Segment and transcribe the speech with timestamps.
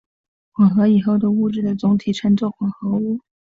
[0.53, 3.19] 混合以后的物质的总体称作混合物。